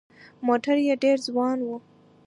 [0.47, 1.69] موټر یې ډېر ځوان و.